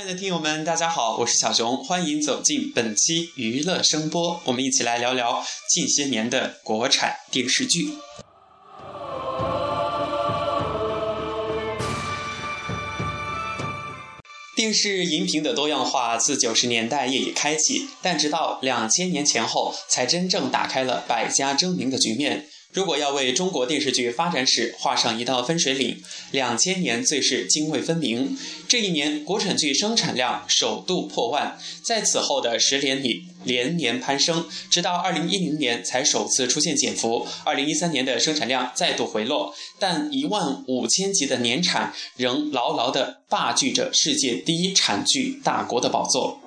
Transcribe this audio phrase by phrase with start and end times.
[0.00, 7.90] 亲爱的听友们，大家好，我是小熊，欢迎走进本期娱乐声波，我们一起来聊聊近些年的国产电视剧。
[14.56, 22.46] 电视荧屏的多样化自九十年代业已开启，但直到两千年前后，才真正打开了百家争鸣的局面。
[22.72, 26.00] 如果要为中国电视剧发展史画上一道分水岭，
[26.30, 28.38] 两千年最是泾渭分明。
[28.68, 37.26] 这一年，国产剧生产量首度破万，在此后的十年里连年攀升，直到二零一零年才首次出现减幅。
[37.44, 46.39] 二零一三年的生产量再度回落，但一万五千集的年产仍牢牢地霸踞着世界第一产剧大国的宝座。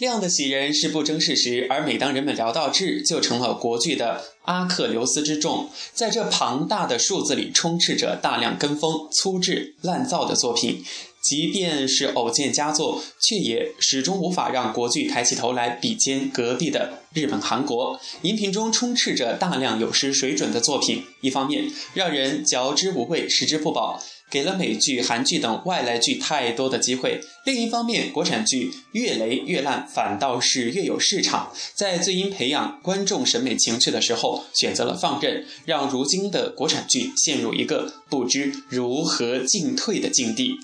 [0.00, 5.68] 量的喜人是不争事实，而每当人们聊到质，就成了国剧的阿克琉斯之众。
[5.92, 10.82] 在这庞大的数字里，充斥着大量跟风、粗制滥造的作品。
[11.22, 18.00] 即便是偶见佳作，却也始终无法让国剧抬起头来比肩隔壁的日本、韩国。
[18.22, 24.02] 荧屏中充斥着大量有失水准的作品，一方面让人嚼之无味、食之不饱。
[24.30, 27.20] 给了美剧、韩剧等外来剧太多的机会。
[27.44, 31.52] 另一方面，国产剧越雷越烂，反倒是越有市场。
[31.74, 40.56] 在最应培养观众审美情趣的时候，选择了放任，让如今的国产剧陷入一个不知如何进退的境地。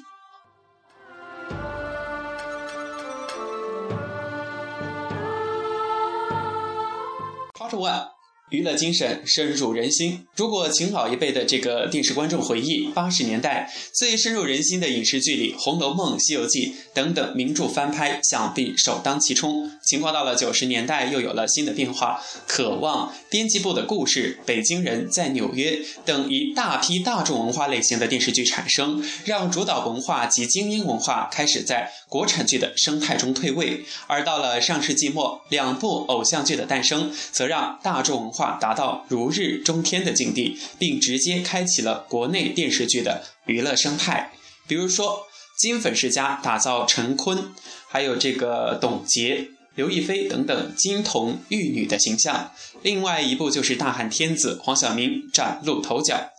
[7.76, 8.15] what?
[8.50, 10.24] 娱乐精神深入人心。
[10.36, 19.68] 如果请老一辈的这个电视观众回忆八十年代最深入人心的影视剧里，《红楼梦》《西游记》等等名著翻拍，想必首当其冲。
[19.82, 33.84] 情况到了九十年代，又有了新的变化，《渴望》编辑部的故事、北京人在纽约等一大批大众文化类型的电视剧产生，让主导文化及精英文化开始在国产剧的生态中退位。
[34.06, 38.32] 而到了上世纪末，两部偶像剧的诞生，则让大众。
[38.35, 44.32] 化达到如日中天的境地，并直接开启了国内电视剧的娱乐生态。
[44.68, 45.26] 比如说，
[45.58, 47.54] 金粉世家打造陈坤，
[47.88, 52.52] 还有这个董洁、刘亦菲等等金童玉女的形象。
[52.82, 56.30] 另外一部就是大汉天子，黄晓明崭露头角。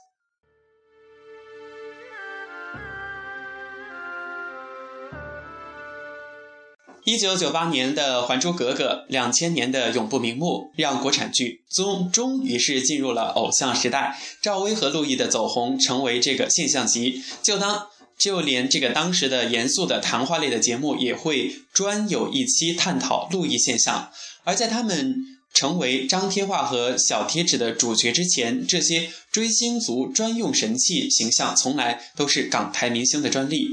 [7.08, 10.46] 一九九八年的《还珠格格》，两千年的《永不瞑目》，
[10.76, 14.20] 让国产剧终终于是进入了偶像时代。
[14.42, 17.24] 赵薇和陆毅的走红，成为这个现象级。
[17.42, 24.12] 就当就连这个当时的严肃的谈话类的节目，也会专有一期探讨陆毅现象。
[24.44, 25.16] 而在他们
[25.54, 33.70] 成为张贴画和小贴纸的主角之前，这些追星族专用神器形象，从来都是港台明星的专利。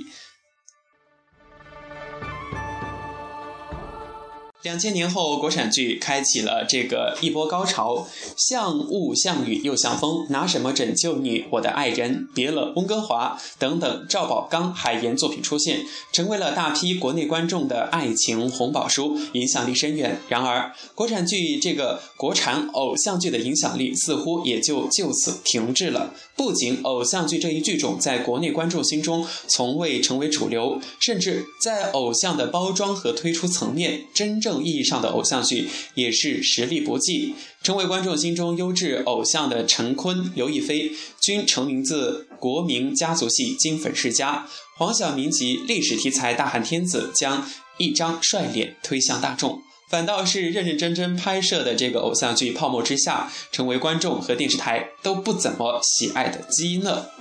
[4.64, 20.18] 两千年后，国产剧开启了这个一波高潮，像雾像雨又像风，拿什么拯救你，我的爱人，别了，温哥华等等赵宝刚、海岩作品出现，成为了大批国内观众的爱情红宝书，影响力深远。
[20.30, 26.14] 然而，国产剧这个国产偶像剧的影响力似乎也就就此停滞了。
[26.36, 37.34] 不仅偶像剧这一剧种在国内观众心中从未成为主流，甚至在偶像的包装和推出层面，真正意义上的偶像剧也是实力不济。
[37.62, 49.62] 成为观众心中优质偶像的陈坤、刘亦菲，均成名自国民家族戏《金粉世家》；黄晓明及历史题材《大汉天子》，将一张帅脸推向大众。
[49.88, 57.13] 反倒是认认真真拍摄的这个偶像剧《泡沫之夏》，成为观众和电视台都不怎么喜爱的基因了。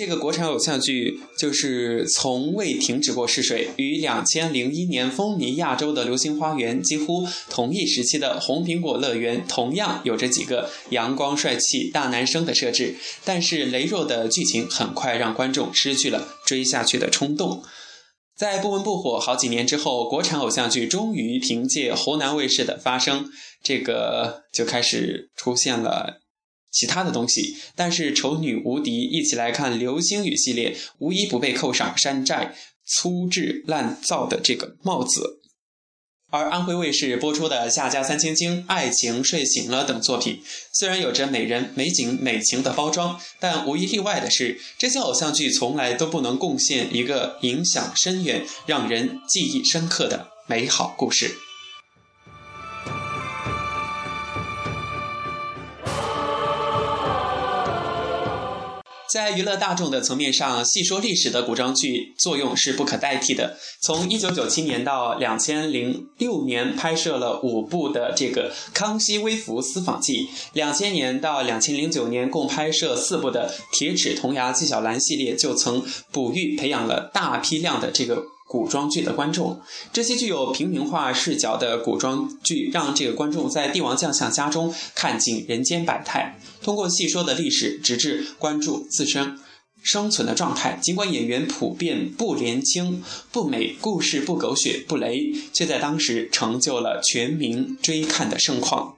[0.00, 17.62] 这个国产偶像剧就是从未停止过试水，与两千零一年风靡亚洲的《流星花园》几乎同一时期的《红苹果乐园》，同样有着几个阳光帅气大男生的设置，但是羸弱的剧情很快让观众失去了追下去的冲动。
[18.34, 23.26] 在不温不火好几年之后，国产偶像剧终于凭借湖南卫视的发声，
[23.62, 26.22] 这个就开始出现了。
[26.70, 32.54] 其他的东西，但是丑女无敌，一起来看《流星雨》系列，无一不被扣上山寨、
[32.86, 35.38] 粗制滥造的这个帽子。
[36.32, 40.40] 而安徽卫视播出的《夏家三千金》《爱情睡醒了》等作品，
[40.72, 51.34] 虽然有着美人、美景、美情的包装，但无一例外的是，这些偶像剧从来都不能贡献一个影响深远、让人记忆深刻的美好故事。
[59.12, 63.56] 在娱乐大众的层面上，细说历史的古装剧作用是不可代替的。
[63.82, 78.22] 从一九九七年到两千零六年，拍摄了五部的这个《康熙微服私访记》；两千年到两千零九年，共拍摄四部的《铁齿铜牙纪晓岚》系列，就曾哺育培养了大批量的这个。
[78.50, 79.60] 古装剧的观众，
[79.92, 86.36] 这些具有平民化视角的古装剧，让这个观众在帝王将相家中看尽人间百态。
[86.60, 89.38] 通过细说的历史，直至关注自身
[89.84, 90.76] 生存的状态。
[90.82, 98.96] 尽管演员普遍不年轻、不美，故事不狗血、不雷，却在当时成就了全民追看的盛况。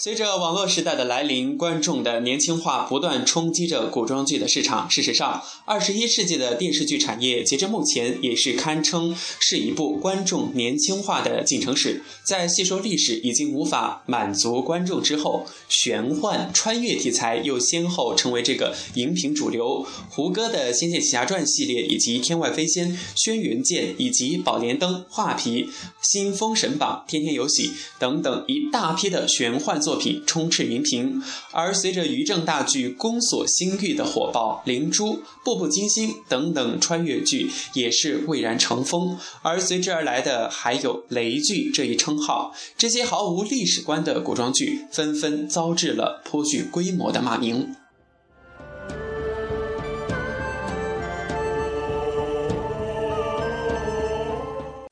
[0.00, 4.88] 随着网络时代的来临，观众的年轻化不断冲击着古装剧的市场。
[4.88, 12.04] 事实上，二十一世纪的电视剧产业截至目前也是堪称是一部观众年轻化的进程史。
[12.24, 19.84] 在细说历史已经无法满足观众之后，玄幻穿越题材又先后成为这个荧屏主流。
[20.08, 25.64] 胡歌的《仙剑奇侠传》系列，以及《天外飞仙》《轩辕剑》，以及《宝莲灯》《画皮》
[26.00, 29.82] 《新封神榜》《天天有喜》等等一大批的玄幻。
[29.88, 35.06] 作品充斥荧屏，而随着于正大剧《宫锁心玉》的火爆，《灵珠》
[35.42, 42.52] 《步步惊心》等等穿越剧也是蔚然成风，而随之而来的还有雷剧这一称号。
[42.76, 47.74] 这些毫无历史观的古装剧纷纷遭致了颇具规模的骂名。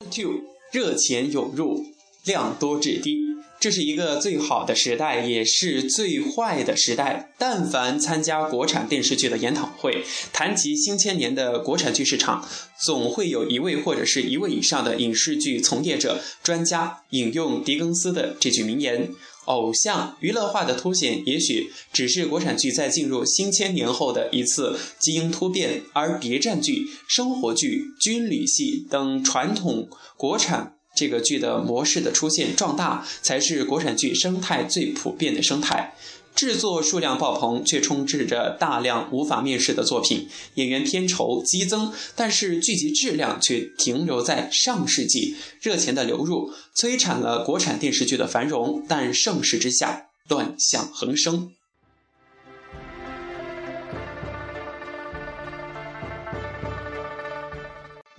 [0.09, 0.41] Two
[0.71, 1.85] 热钱涌入，
[2.25, 3.26] 量多质低。
[3.67, 7.33] 这是一个最好的时代，也是最坏的时代。
[7.37, 12.47] 但凡参加国产电视剧的研讨会，谈及新千年的国产剧市场，
[12.85, 19.09] 总会有一位或者是一位以上的影视剧从业者、专家引用狄更斯的这句名言
[19.43, 35.93] ：“偶像娱乐化的凸显，也许只是国产剧在进入新千年后的一次基因突变，而谍战剧、生活剧、军旅戏等传统国产。”这个剧的模式的出现壮大，才是国产剧生态最普遍的生态。
[36.35, 45.35] 制作数量爆棚，却充斥着大量无法面世的作品，演员片酬激增，但是剧集质量却停留在上世纪。
[45.61, 51.51] 热钱的流入摧残了国产电视剧的繁荣，但盛世之下乱象横生。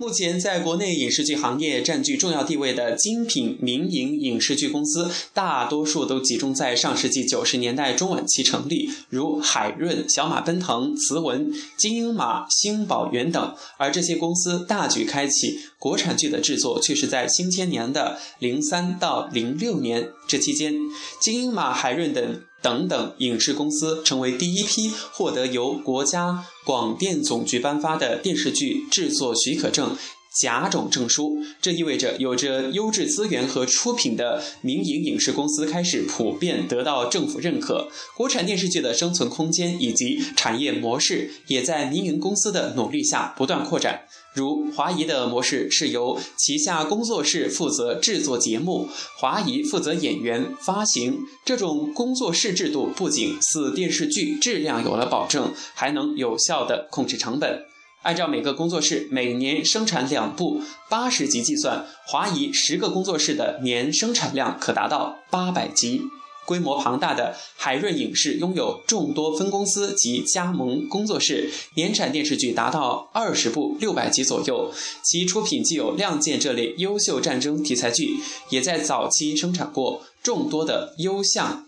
[0.01, 13.53] 目前，在国内影视剧行业占据重要地位的精品民营影视剧公司，大多数都集中在上世纪九十年代中晚期成立，如海润、小马奔腾、慈文、金鹰马、星宝源等。
[13.77, 20.75] 而这些公司大举开启国产剧的制作，却是在新千年的零三到零六年这期间，
[21.21, 22.41] 金鹰马、海润等。
[22.61, 29.95] 等等，影视公司成为第一批获得由国家广电总局颁发的电视剧制作许可证
[30.33, 31.37] 甲种证书。
[31.61, 37.89] 这意味着，有着优质资源和出品的民营影视公司开始普遍得到政府认可。
[38.15, 44.01] 国产电视剧的生存空间以及产业模式，也在民营公司的努力下不断扩展。
[44.35, 48.87] 如华谊的模式是由旗下工作室负责制作节目，
[49.17, 51.17] 华谊负责演员发行。
[51.43, 57.65] 这种工作室制度不仅使电视剧质量有了保证，还能有效的控制成本。
[58.03, 66.01] 按照每个工作室每年生产两部八十集计算，华谊十个工作室的年生产量可达到八百集。
[66.45, 74.73] 规模庞大的海润影视拥有众多分公司及加盟工作室，年产电视剧达到二十部六百集左右。
[75.03, 78.17] 其出品既有《亮剑》这类优秀战争题材剧，
[78.49, 81.67] 也在早期生产过众多的优像、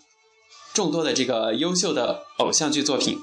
[0.74, 3.20] 众多的这个优秀的偶像剧作品。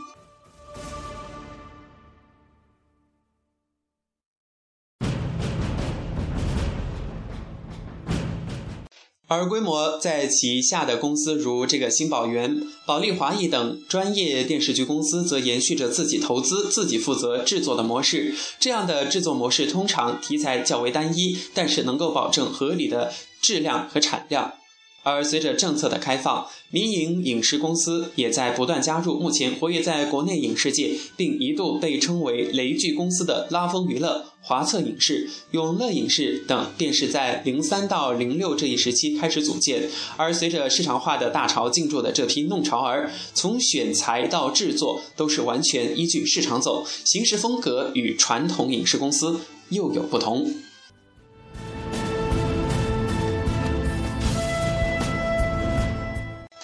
[9.28, 18.35] 而规模在旗下的公司，如这个新宝源、保利华谊等专业电视剧公司，则延续着自己投资、自己负责制作的模式。
[18.58, 24.54] 这样的制作模式通常题材较为单一，但是能够保证合理的质量和产量。
[25.08, 29.18] 而随着政策的开放，民营影视公司也在不断加入。
[29.18, 39.88] 目前活跃在国内影视界，并一度被称为“雷剧公司”的拉风娱乐、华策影视、永乐影视等，便是在零三到零六这一时期开始组建。
[40.16, 50.52] 而随着市场化的大潮进驻的这批弄潮儿，从选材到制作都是完全依据市场走，行事风格与传统影视公司又有不同。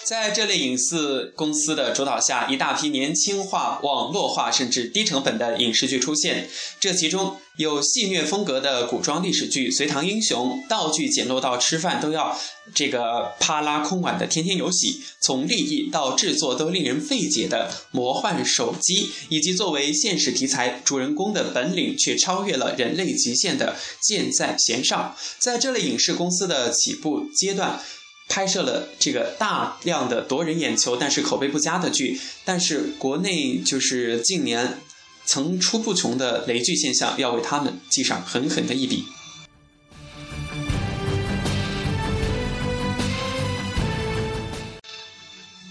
[0.05, 6.47] 在这类影视公司的主导下，一大批年轻化、网络化甚至低成本的影视剧出现。
[6.79, 12.39] 这其中有戏谑风格的古装历史剧《隋唐英雄》，道具简陋到吃饭都要
[12.75, 25.15] 这个啪拉空碗的《天天有喜》，从立意到制作都令人费解的魔幻手机，以及作为现实题材，主人公的本领却超越了人类极限的箭在弦上。
[25.39, 27.81] 在这类影视公司的起步阶段。
[28.27, 34.79] 拍摄了这个大量的夺人眼球但是口碑不佳的剧，但是国内就是近年
[35.25, 39.05] 层出不穷的雷剧现象，要为他们记上狠狠的一笔。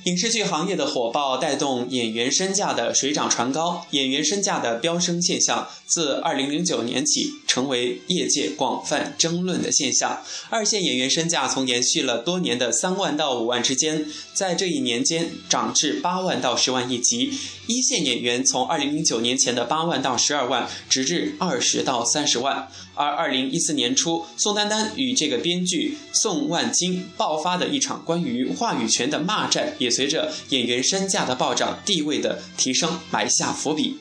[0.04, 10.22] 影视剧行业的火爆带动演员身价的水涨船高，演员身价的飙升现象自2009年起成为业界广泛争论的现象。
[10.50, 17.30] 二线演员身价从延续了多年的三万到五万之间，在这一年间涨至八万到十万一级；
[17.66, 22.68] 一线演员从2009年前的八万到十二万，直至二十到三十万。
[22.94, 33.98] 而二零一四年初，宋丹丹与这个编剧宋万金爆发的一场关于话语权的骂战，也随着演员身价的暴涨、地位的提升埋下伏笔。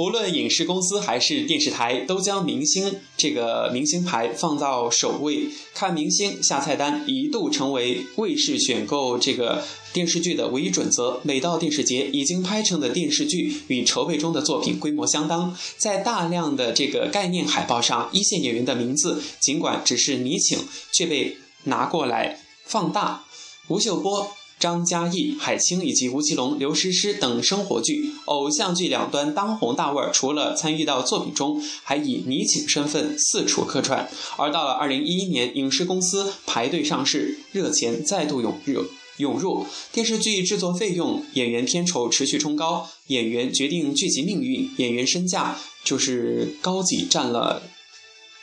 [0.00, 11.20] 无论影视公司还是电视台，都将明星这个明星牌放到首位，看明星下菜单一度成为卫视选购这个电视剧的唯一准则。
[11.22, 23.26] 每到电视节，已经拍成的电视剧与筹备中的作品规模相当，在大量的这个概念海报上，一线演员的名字尽管只是拟请，却被拿过来放大。
[23.68, 24.32] 吴秀波。
[24.60, 34.06] 张嘉译、海清以及吴奇隆、刘诗诗等生活剧、偶像剧两端当红大腕，除了参与到作品中，还以拟请身份四处客串。
[34.36, 38.84] 而到了二零一一年，影视公司排队上市，热钱再度涌入，
[39.16, 47.62] 涌入电视剧制作费用、演员片酬持续冲高，演员决定剧集命运，演员身价就是高级占了。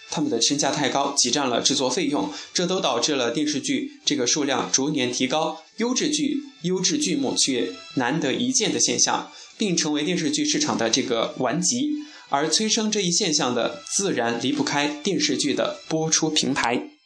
[0.09, 11.89] 他们的身价太高，挤占了制作费用，这都导致了电视剧这个数量逐年提高，优质剧、优质剧目却难得一见的现象，并成为电视剧市场的这个顽疾。
[12.29, 16.96] 而催生这一现象的，自然离不开电视剧的播出平台。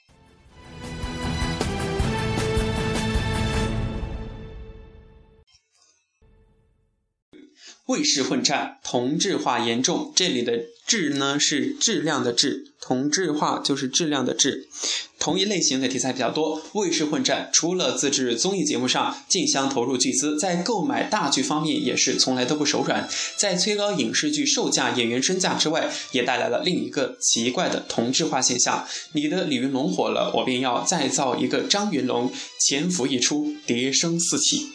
[7.88, 10.14] 卫视混战，同质化严重。
[10.16, 14.68] 这里的“质”呢是质量的“质”，同质化就是质量的“质”。
[15.20, 16.62] 同一类型的题材比较多。
[16.74, 23.08] 卫视混战除了自制综艺节目上竞相投入巨资，在购买大剧方面也是从来都不手软。
[23.38, 34.70] 在催高影视剧售价、演员身价之外，也带来了另一个奇怪的同质化现象：你的李云龙火了，我便要再造一个张云龙，潜伏一出，碟声四起。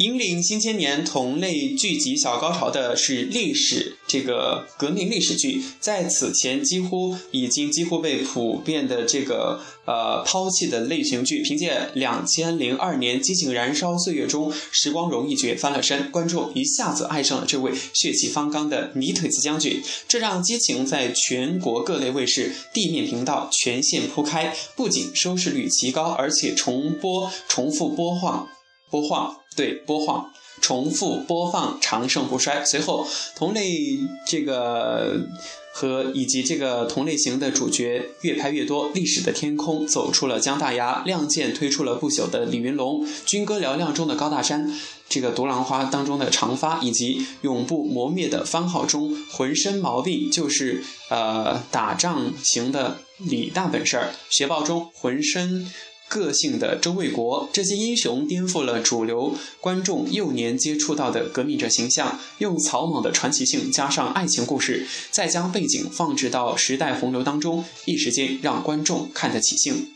[0.00, 28.48] 引领新千年同类剧集小高潮的是历史这个革命历史剧，在此前几乎已经几乎被普遍的这个呃抛弃的类型剧，凭借两千零二年激情燃烧岁月中时光容一角翻了身，观众一下子爱上了这位血气方刚的泥腿子将军，这让激情在全国各类卫视地面频道全线铺开，不仅收视率极高，而且重播重复播放。
[28.90, 29.36] 播放。
[29.56, 30.32] 对，播放
[30.62, 32.64] 重复播放长盛不衰。
[32.64, 33.06] 随后，
[33.36, 35.26] 同类这个
[35.72, 38.90] 和以及这个同类型的主角越拍越多。
[38.94, 44.72] 历史的天空走出了姜大牙，亮剑推出了不朽的李云龙，军歌嘹亮中的高大山，
[45.08, 55.70] 这个独狼花当中的长发，以及永不磨灭的番号中浑身毛病就是呃打仗型的李大本事儿，学报中浑身。
[56.10, 69.92] 个性的周卫国，这些英雄颠覆了主流观众幼年接触到的革命者形象，用草莽的传奇性加上爱情故事，再将背景放置到时代洪流当中，一时间让观众看得起兴。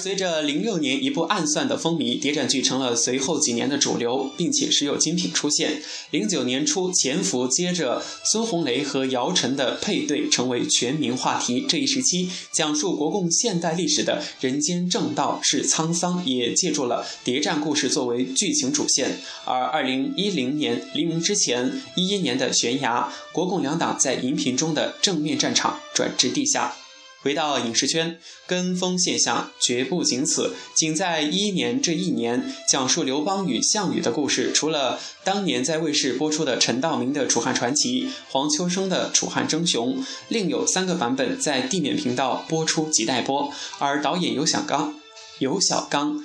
[0.00, 5.82] 随着零六年一部暗算的风靡，谍战剧成了随后几年的主流，并且时有精品出现。
[6.10, 11.66] 零九年初，《潜伏》接着孙红雷和姚晨的配对成为全民话题。
[11.68, 19.18] 这一时期，讲述国共现代历史的《人间正道是沧桑》也借助了谍战故事作为剧情主线。
[19.44, 23.02] 而二零一零年黎明之前，一一年的《悬崖》，
[23.34, 26.74] 国共两党在荧屏中的正面战场转至地下。
[27.22, 30.54] 回到影视圈，跟风现象绝不仅此。
[30.74, 43.52] 仅在一一年这一年，讲述刘邦与项羽的故事，除了当年在卫视播出的陈道明的《楚汉传奇》、黄秋生的《楚汉争雄》，另有三个版本在地面频道播出及待播。
[43.78, 44.94] 而导演尤小刚、
[45.40, 46.24] 尤小刚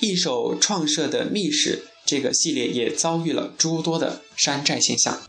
[0.00, 5.22] 一手创设的《密史》这个系列，也遭遇了诸多的山寨现象。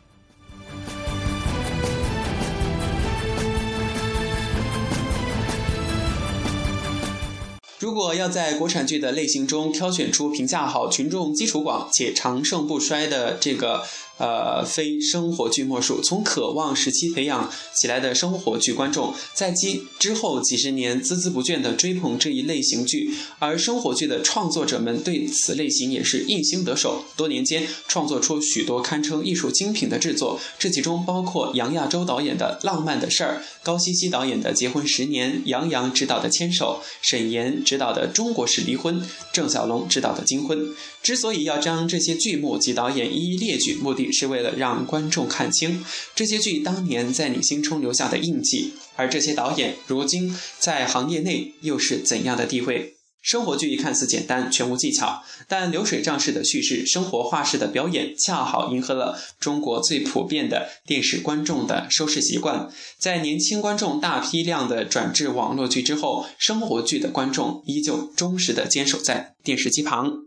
[7.98, 13.84] 如果要在国产剧的类型中挑选出评价好、群众基础广且长盛不衰的这个。
[14.18, 16.02] 呃，非生活剧莫属。
[16.02, 30.40] 从渴望时期培养起来的生活剧观众，在几之后几十年孜孜不倦地追捧这一类型剧，而生活剧的创作者们对此类型也是应心得手，多年间创作出许多堪称艺术精品的制作。
[30.58, 39.00] 这其中包括杨亚洲导演的《浪漫的事儿》，高希希导演的《结婚十年》，杨洋执导的《牵手》，沈岩执导的《中国式离婚》，
[39.32, 40.58] 郑晓龙执导的《金婚》。
[41.04, 44.07] 之所以要将这些剧目及导演一一列举，目的。
[44.12, 45.84] 是为了让观众看清
[46.16, 52.94] 这些剧当年在你心中留下的印记，而这些导演如今在行业内又是怎样的地位？
[53.20, 62.70] 生活剧看似简单，全无技巧，但流水账式的叙事、生活化式的表演，恰好迎合了中国最普遍的电视观众的收视习惯。
[62.98, 70.27] 在年轻观众大批量的转至网络剧之后，生活剧的观众依旧忠实的坚守在电视机旁。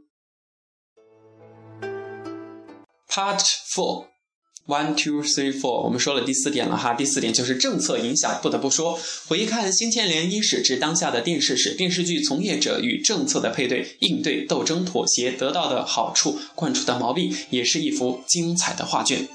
[3.11, 3.41] Part
[3.75, 4.07] Four,
[4.67, 5.83] One, Two, Three, Four。
[5.83, 8.39] 我们说了第四点了哈，第四点就是政策影响。
[8.41, 19.29] 不得不说，回看新千年伊始至当下的电视史，电视剧从业者与政策的配对、应对、斗争、妥协，得到的好处、惯出的毛病，也是一幅精彩的画卷。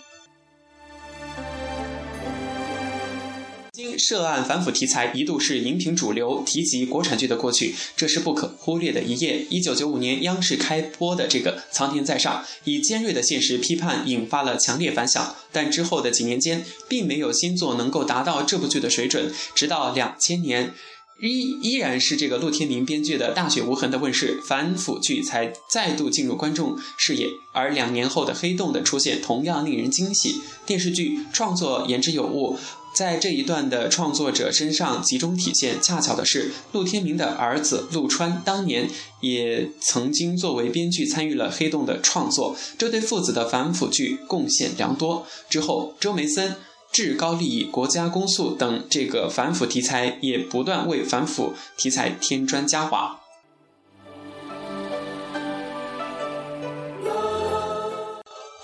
[3.97, 9.45] 涉案反腐题材一度是荧屏主流，提及国产剧的过去，这是不可忽略的一页。
[9.49, 19.34] 一九九五年央视开播的这个《苍天在上》，以尖锐的现实批判引发了强烈反响，但之后的几年间，并没有新作能够达到这部剧的水准。
[19.53, 20.73] 直到两千年，
[21.21, 27.27] 依依然是这个陆天明编剧的《大雪无痕》的问世，反腐剧才再度进入观众视野。
[27.53, 30.41] 而两年后的《黑洞》的出现，同样令人惊喜。
[30.65, 32.58] 电视剧创作言之有物。
[32.95, 45.27] 在这一段的创作者身上集中体现，恰巧的是陆天明的儿子陆川当年也曾经作为编剧参与了《黑洞》的创作，这对父子的反腐剧贡献良多。
[45.49, 46.55] 之后，周梅森、
[46.89, 53.25] 至高利益、国家公诉等这个反腐题材也不断为反腐题材添砖加瓦。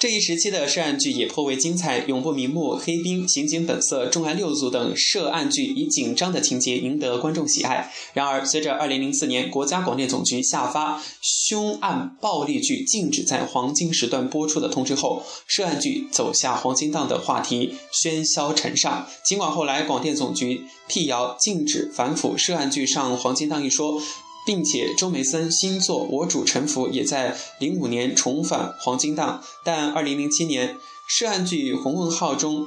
[0.01, 7.93] 这一时期的涉案剧也颇为精彩，《永不瞑目》《黑冰》《刑警本色》《重案六组》等涉案剧以紧张的情节赢得观众喜爱。
[8.15, 19.07] 然而，随着2004年国家广电总局下发凶案暴力剧禁止在黄金时段播出的通知后，涉案剧走下黄金档的话题喧嚣尘上。
[19.23, 24.01] 尽管后来广电总局辟谣禁止反腐涉案剧上黄金档一说。
[24.45, 30.77] 并且周梅森新作《我主沉浮》也在零五年重返黄金档，但二零零七年
[31.07, 32.65] 涉案剧《红问号》中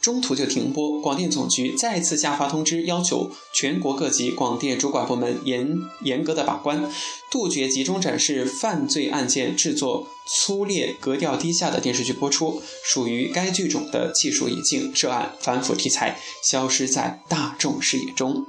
[0.00, 6.92] 中途就停播，广电总局再次下发通知，要求全国各级广电主管部门严严格的把关，
[7.30, 18.44] 杜绝集中展示犯罪案件、制作粗劣、格调低下的电视剧播出，属于该剧种的技术已经涉案反腐题材消失在大众视野中。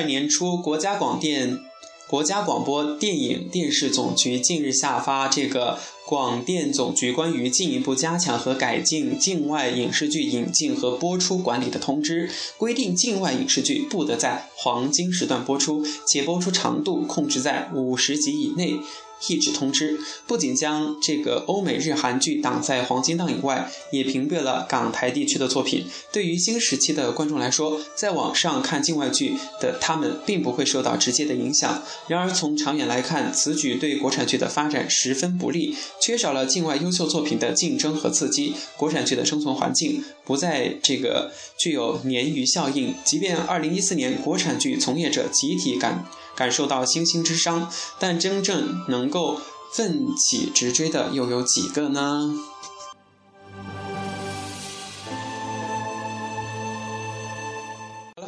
[0.00, 1.60] 二年初，国家广电、
[2.08, 18.80] 国家广播电影电视总局近日下发这个广电总局关于进一步加强和改进境外影视剧引进和播出管理的通知，规定境外影视剧不得在黄金时段播出，且播出长度控制在五十集以内。
[19.28, 25.86] 一纸通知不仅将这个欧美日韩剧挡在黄金档以外，也屏蔽了港台地区的作品。
[26.12, 31.82] 对于新时期的观众来说，在网上看境外剧的他们并不会受到直接的影响。
[32.08, 42.94] 然而，从长远来看，此举对国产剧的发展十分不利，缺少了境外优秀作品的竞争和刺激，国产剧的生存环境不再这个具有鲶鱼效应。
[43.04, 46.06] 即便二零一四年国产剧从业者集体感。
[46.40, 49.38] 感受到星星之伤，但真正能够
[49.74, 52.34] 奋起直追的又有几个呢？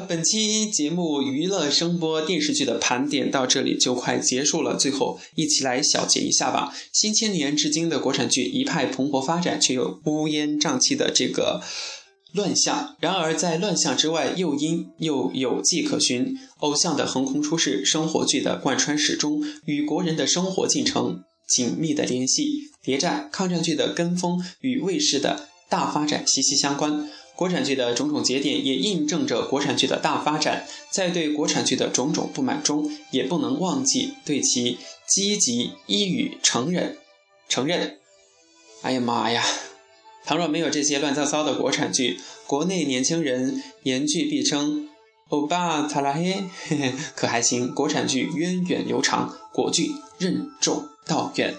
[0.07, 6.71] 本期节目娱乐声波电视剧的盘点到这里就快结束了，最后一起来小结一下吧。
[6.93, 11.63] 新千年至今的国产剧一派蓬勃发展，却又乌烟瘴气的这个
[12.33, 12.97] 乱象。
[13.01, 16.39] 然而在乱象之外，又因又有迹可循。
[16.59, 22.71] 偶像的横空出世，生活剧的贯穿始终，与国人的生活进程紧密的联系。
[22.83, 27.09] 谍战、抗战剧的跟风与卫视的大发展息息相关。
[27.35, 30.67] 国产剧的种种节点也印证着国产剧的大发展。
[30.91, 36.99] 在对国产剧的种种不满中，也不能忘记对其积极一语承认。
[37.49, 37.99] 承认。
[38.83, 39.45] 哎呀妈呀！
[40.25, 44.89] 倘若没有这些乱糟糟的国产剧，国内年轻人言剧必称
[45.29, 46.45] 欧巴擦拉嘿，
[47.15, 47.75] 可还行？
[47.75, 51.55] 国产剧源远流长，国剧任重道远。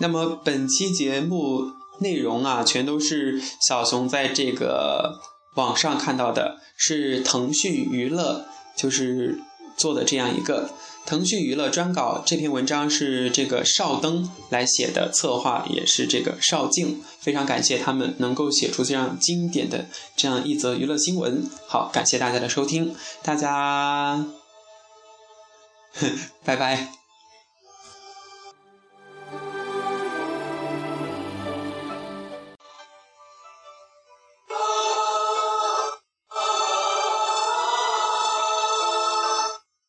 [0.00, 1.78] 那么本期节目。
[2.00, 5.18] 内容啊，全都是小熊在这个
[5.56, 9.40] 网上看到的，是腾讯娱乐就是
[9.78, 10.70] 做的这样一个
[11.06, 12.22] 腾讯娱乐专稿。
[12.26, 19.86] 这篇文章是这个邵登来写的，策划也是这个邵静，非常感谢他们能够写出这样经典的
[20.16, 21.48] 这样一则娱乐新闻。
[21.66, 24.26] 好，感谢大家的收听，大家
[26.44, 27.07] 拜拜。